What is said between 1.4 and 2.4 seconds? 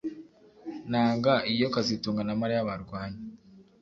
iyo kazitunga na